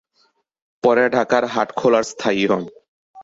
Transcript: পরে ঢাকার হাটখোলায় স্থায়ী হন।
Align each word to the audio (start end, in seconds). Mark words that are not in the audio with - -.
পরে 0.83 1.03
ঢাকার 1.09 1.43
হাটখোলায় 1.45 2.07
স্থায়ী 2.11 2.43
হন। 2.47 2.63